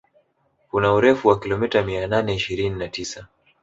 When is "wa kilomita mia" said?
1.27-2.07